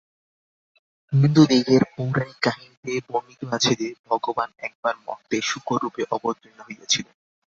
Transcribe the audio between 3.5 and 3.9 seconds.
আছে যে,